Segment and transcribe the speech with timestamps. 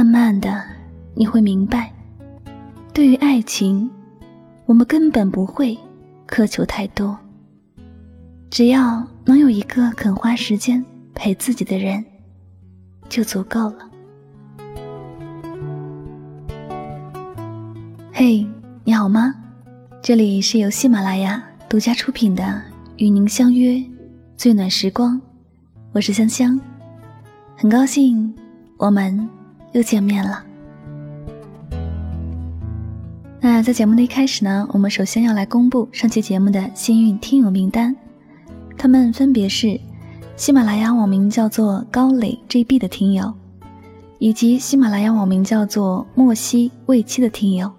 [0.00, 0.64] 慢慢的，
[1.14, 1.92] 你会明白，
[2.94, 3.90] 对于爱情，
[4.64, 5.78] 我们根本不会
[6.26, 7.14] 苛求太多。
[8.48, 10.82] 只要能有一个肯花时间
[11.14, 12.02] 陪自己的人，
[13.10, 13.90] 就足够了。
[18.10, 18.46] 嘿，
[18.84, 19.34] 你好吗？
[20.00, 22.42] 这里是由喜马拉雅独家出品的
[22.96, 23.78] 《与您相约
[24.34, 25.16] 最暖时光》，
[25.92, 26.58] 我是香香，
[27.54, 28.34] 很高兴
[28.78, 29.28] 我们。
[29.72, 30.44] 又见面了。
[33.40, 37.96] 那在节目的一开始呢，我们首先要来公布上期节目的幸运听友名单，
[38.76, 39.80] 他们分别是
[40.36, 43.32] 喜马拉雅网名叫做高磊 GB 的听友，
[44.18, 47.70] 以及喜马拉雅网名叫做莫西未期的听友。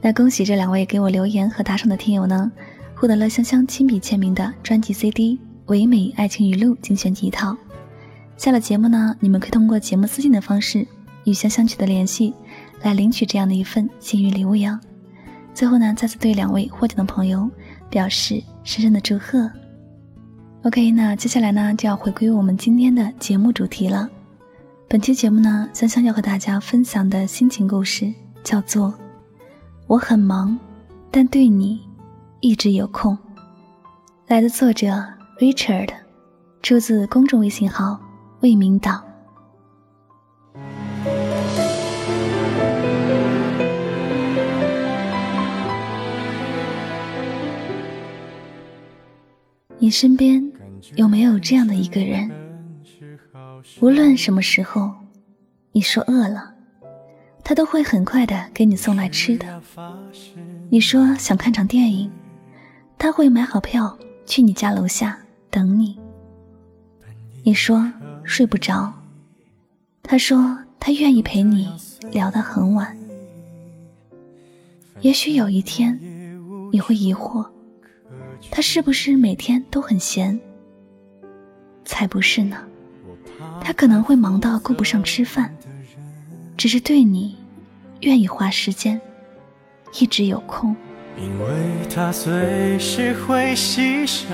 [0.00, 2.52] 那恭喜这两位给我留言和打赏的听友呢，
[2.94, 5.36] 获得了香香亲笔签名的专辑 CD
[5.66, 7.56] 《唯美爱情语录精选集》一套。
[8.36, 10.86] 下了节目呢，你们可以通过节目私信的方式。
[11.24, 12.34] 与香香取得联系，
[12.82, 14.78] 来领取这样的一份幸运礼物哟。
[15.54, 17.50] 最后呢，再次对两位获奖的朋友
[17.90, 19.50] 表示深深的祝贺。
[20.62, 24.08] OK，那接下来呢，就要回归我们今天的节目主题了。
[24.88, 28.12] 本期节目呢，香香要和大家分享的心情故事
[28.44, 28.88] 叫做
[29.86, 30.58] 《我很忙，
[31.10, 31.80] 但对你
[32.40, 33.16] 一直有空》，
[34.26, 34.86] 来自作者
[35.38, 35.90] Richard，
[36.62, 37.98] 出自公众微信号
[38.40, 39.11] 魏明岛。
[49.92, 50.50] 身边
[50.96, 52.30] 有没有这样的一个人？
[53.80, 54.90] 无论什么时候，
[55.70, 56.54] 你说饿了，
[57.44, 59.62] 他都会很快的给你送来吃的。
[60.70, 62.10] 你说想看场电影，
[62.98, 65.18] 他会买好票去你家楼下
[65.50, 66.00] 等你。
[67.44, 67.92] 你说
[68.24, 68.92] 睡不着，
[70.02, 71.70] 他说他愿意陪你
[72.10, 72.96] 聊到很晚。
[75.02, 76.00] 也许有一天，
[76.72, 77.46] 你会疑惑。
[78.50, 80.38] 他是不是每天都很闲？
[81.84, 82.56] 才不是呢，
[83.60, 85.54] 他可能会忙到顾不上吃饭，
[86.56, 87.36] 只是对你
[88.00, 89.00] 愿意花时间，
[89.98, 90.74] 一直有空。
[91.18, 91.46] 因为
[91.94, 94.26] 他随时会牺牲。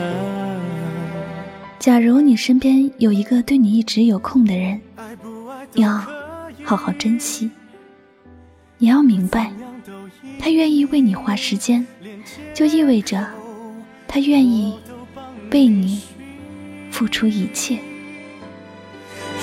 [1.79, 4.81] 假如你身边有一个对你一直有空的人，
[5.75, 5.91] 要
[6.65, 7.51] 好好珍惜。
[8.79, 9.53] 你要明白，
[10.39, 11.87] 他愿意为你花时间，
[12.55, 13.27] 就意味着。
[14.09, 14.75] 他愿意
[15.53, 16.01] 为你
[16.91, 17.79] 付出一切。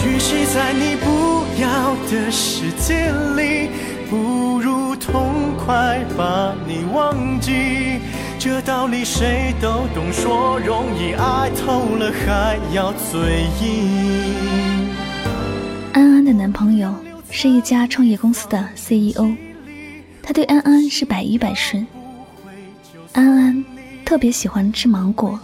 [0.03, 3.69] 与其在你不要的世界里，
[4.09, 7.99] 不如痛快把你忘记。
[8.37, 14.89] 这道理谁都懂，说容易，爱透了还要嘴硬。
[15.93, 16.93] 安安的男朋友
[17.31, 19.33] 是一家创业公司的 CEO，
[20.21, 21.87] 他对安安是百依百顺。
[23.13, 23.65] 安安。
[24.05, 25.37] 特别喜欢吃芒果。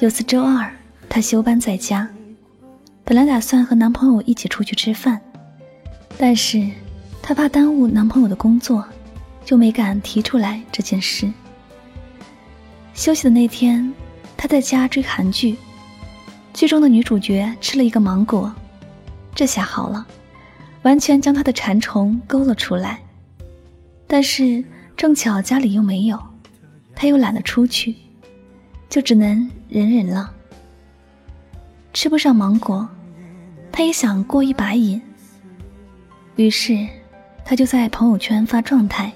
[0.00, 0.68] 有次周二，
[1.08, 2.08] 她休班在家，
[3.04, 5.20] 本来打算和男朋友一起出去吃饭，
[6.18, 6.68] 但是
[7.22, 8.84] 她怕耽误男朋友的工作，
[9.44, 11.32] 就没敢提出来这件事。
[12.94, 13.94] 休息的那天，
[14.36, 15.56] 她在家追韩剧，
[16.52, 18.52] 剧中的女主角吃了一个芒果，
[19.36, 20.04] 这下好了，
[20.82, 22.98] 完全将她的馋虫勾了出来。
[24.08, 24.62] 但是
[24.96, 26.31] 正巧家里又没有。
[26.94, 27.94] 他又懒得出去，
[28.88, 30.32] 就只能忍忍了。
[31.92, 32.88] 吃不上芒果，
[33.70, 35.00] 他也想过一把瘾。
[36.36, 36.86] 于是，
[37.44, 39.12] 他就在朋友圈发状态：“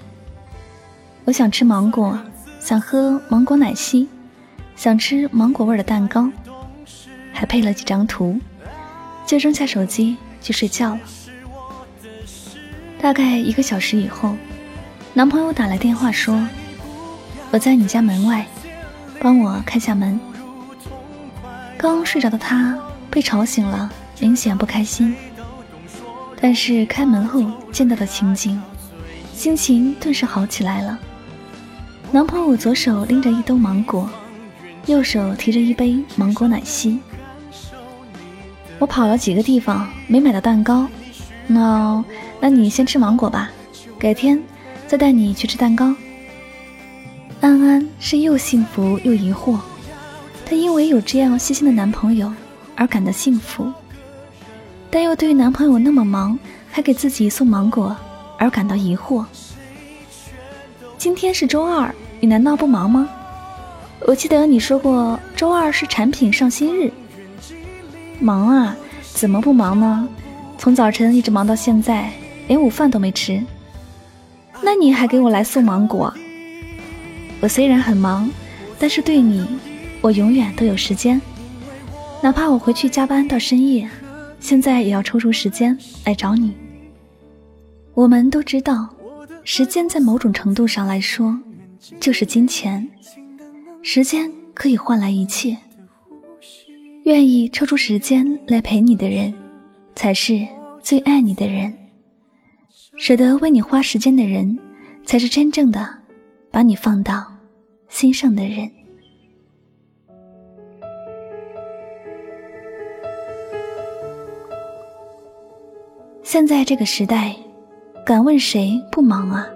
[1.25, 2.19] 我想吃芒果，
[2.59, 4.07] 想喝芒果奶昔，
[4.75, 6.29] 想吃芒果味的蛋糕。”
[7.33, 8.39] 还配了几张图，
[9.25, 10.99] 就扔下手机去睡觉了。
[12.99, 14.35] 大概一个小时以后，
[15.13, 16.47] 男朋友打来电话说。
[17.51, 18.45] 我在你家门外，
[19.19, 20.19] 帮我开下门。
[21.77, 22.77] 刚睡着的他
[23.09, 23.89] 被吵醒了，
[24.19, 25.15] 明显不开心。
[26.39, 28.61] 但是开门后见到的情景，
[29.33, 30.99] 心情顿时好起来了。
[32.11, 34.09] 男朋友左手拎着一兜芒果，
[34.85, 36.99] 右手提着一杯芒果奶昔。
[38.77, 40.87] 我跑了几个地方没买到蛋糕，
[41.47, 42.03] 那
[42.39, 43.49] 那你先吃芒果吧，
[43.97, 44.39] 改天
[44.85, 45.95] 再带你去吃蛋糕。
[47.39, 49.59] 安安是又幸福又疑惑，
[50.45, 52.31] 她因为有这样细心的男朋友
[52.75, 53.71] 而感到幸福，
[54.89, 56.37] 但又对男朋友那么忙
[56.71, 57.95] 还给自己送芒果
[58.37, 59.23] 而感到疑惑。
[60.97, 63.07] 今天是周二，你难道不忙吗？
[64.07, 66.91] 我记得你说过周二是产品上新日。
[68.19, 68.75] 忙啊，
[69.13, 70.07] 怎么不忙呢？
[70.57, 72.11] 从早晨一直忙到现在，
[72.47, 73.43] 连午饭都没吃。
[74.61, 76.11] 那你还给我来送芒果？
[77.39, 78.29] 我虽然很忙，
[78.79, 79.45] 但是对你，
[80.01, 81.21] 我永远都有时间。
[82.21, 83.87] 哪怕我回去加班到深夜，
[84.39, 86.53] 现在也要抽出时间来找你。
[87.93, 88.89] 我们都知道，
[89.43, 91.37] 时间在某种程度上来说，
[91.99, 92.87] 就是金钱。
[93.83, 95.55] 时间可以换来一切。
[97.03, 99.33] 愿意抽出时间来陪你的人，
[99.95, 100.45] 才是
[100.81, 101.73] 最爱你的人。
[102.97, 104.57] 舍得为你花时间的人，
[105.05, 105.87] 才是真正的
[106.57, 107.23] 把你放到
[107.87, 108.67] 心上的人。
[116.23, 117.35] 现在这个时代，
[118.03, 119.47] 敢问谁不忙啊？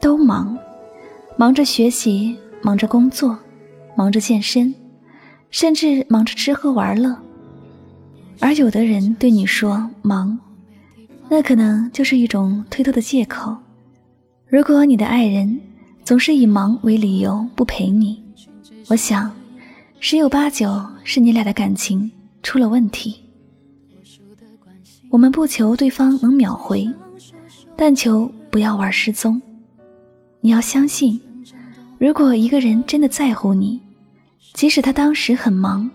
[0.00, 0.56] 都忙，
[1.36, 3.36] 忙着学习，忙着工作，
[3.96, 4.72] 忙着健身，
[5.50, 7.18] 甚至忙着吃喝玩乐。
[8.38, 10.38] 而有的人对你说忙，
[11.28, 13.56] 那可能就是一种推脱的借口。
[14.46, 15.60] 如果你的爱人
[16.04, 18.22] 总是以忙为理由不陪你，
[18.88, 19.34] 我想，
[20.00, 22.10] 十有八九是你俩的感情
[22.42, 23.20] 出了问题。
[25.08, 26.88] 我们不求对方能秒回，
[27.76, 29.40] 但求不要玩失踪。
[30.40, 31.20] 你要相信，
[31.98, 33.80] 如果一个人真的在乎你，
[34.54, 35.88] 即使他当时很忙，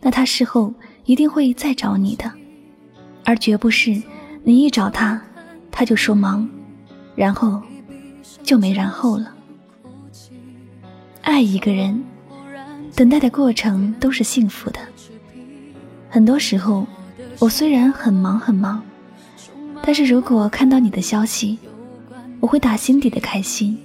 [0.00, 0.72] 那他事后
[1.04, 2.32] 一定会再找你的，
[3.22, 4.02] 而绝不是
[4.44, 5.20] 你一找他，
[5.70, 6.48] 他就说忙，
[7.14, 7.60] 然后
[8.42, 9.32] 就没然后了。
[11.22, 12.02] 爱一个人，
[12.94, 14.80] 等待的过程都是幸福的，
[16.08, 16.86] 很多时候。
[17.38, 18.82] 我虽然很忙很忙，
[19.82, 21.58] 但是如果看到你的消息，
[22.40, 23.78] 我会打心底的开心。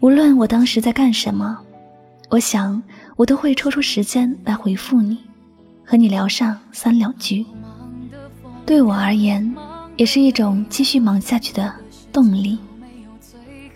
[0.00, 1.56] 无论我当时在干什么，
[2.30, 2.82] 我想
[3.14, 5.18] 我都会抽出时间来回复你，
[5.84, 7.46] 和你聊上三两句。
[8.64, 9.54] 对我而言，
[9.96, 11.72] 也是一种继续忙下去的
[12.16, 12.58] 动力。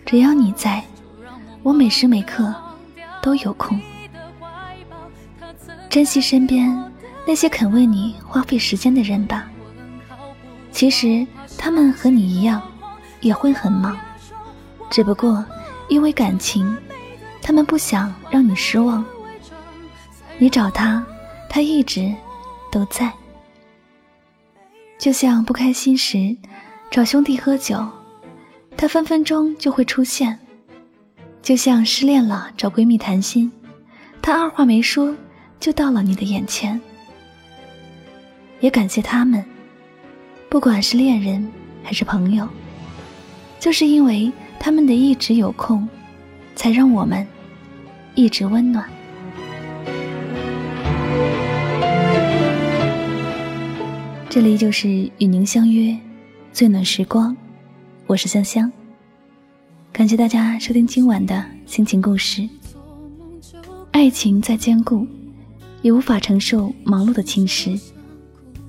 [0.03, 0.83] 只要你在，
[1.61, 2.51] 我每时每刻
[3.21, 3.79] 都有空。
[5.87, 6.75] 珍惜身边。
[7.23, 9.47] 那些肯为你花费时间的人吧，
[10.71, 12.59] 其实他们和你一样，
[13.19, 13.95] 也会很忙，
[14.89, 15.45] 只不过
[15.87, 16.75] 因为感情，
[17.39, 19.05] 他们不想让你失望。
[20.39, 21.05] 你找他，
[21.47, 22.11] 他一直
[22.71, 23.13] 都在。
[24.97, 26.35] 就像不开心时
[26.89, 27.87] 找兄弟喝酒，
[28.75, 30.33] 他分分钟就会出现；
[31.41, 33.51] 就像失恋了找闺蜜谈心，
[34.21, 35.15] 他二话没说
[35.59, 36.79] 就到了你的眼前。
[38.59, 39.43] 也感谢他们，
[40.49, 41.47] 不管是恋人
[41.83, 42.47] 还是朋友，
[43.59, 45.87] 就是因为他们的一直有空，
[46.55, 47.25] 才让我们
[48.15, 48.87] 一直温暖。
[54.29, 55.97] 这里就是与您相约
[56.53, 57.35] 最暖时光，
[58.11, 58.69] 我是香香。
[59.93, 62.45] 感谢大家收听今晚的心情故事。
[63.91, 65.07] 爱情再坚固，
[65.81, 67.81] 也无法承受忙碌的侵蚀。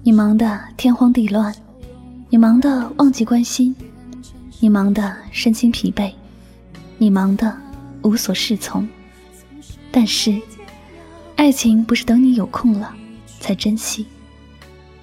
[0.05, 1.53] 你忙得天荒地乱，
[2.31, 3.75] 你忙得忘记关心，
[4.61, 6.12] 你忙得身心疲惫，
[6.97, 7.53] 你忙得
[8.03, 8.89] 无所适从。
[9.91, 10.41] 但是，
[11.35, 12.94] 爱情不是等你有空了
[13.41, 14.06] 才珍惜。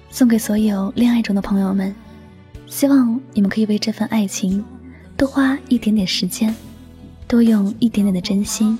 [0.08, 1.94] 送给所有恋爱中的朋友们，
[2.70, 4.64] 希望你们可以为这份爱情
[5.16, 6.54] 多花一点点时间，
[7.26, 8.78] 多用一点点的真心，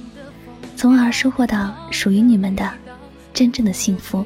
[0.76, 2.73] 从而收获到属于你们的
[3.35, 4.25] 真正的幸福。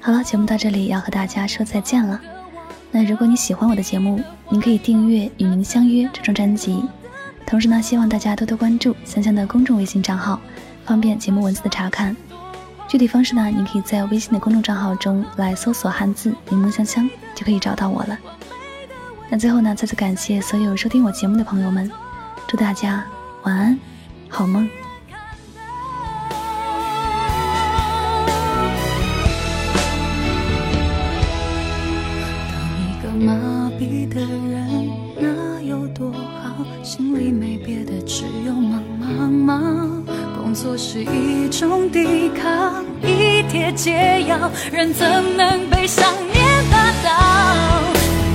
[0.00, 2.20] 好了，节目到这里要和大家说再见了。
[2.90, 6.82] 那如果你喜欢我的节目，您可以订阅《与您相约》这张专辑。
[7.46, 10.40] 同时呢，希望大家多多关注香香的公众微信账号，
[10.84, 12.14] 方便节目文字的查看。
[12.90, 18.18] 具体方式呢，你可以在微信的公众账号中来搜索汉字“柠檬香香”，就可以找到我了。
[19.28, 21.88] 那最后呢，再次感谢所有收听我节目的朋友们，
[22.48, 23.06] 祝大家
[23.44, 23.78] 晚安，
[24.28, 24.68] 好梦。
[40.54, 45.06] 做是一种抵抗，一帖解药，人怎
[45.36, 47.10] 能被想念打倒？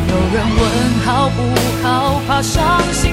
[0.07, 0.63] 有人问
[1.05, 1.41] 好不
[1.83, 3.11] 好，怕伤心，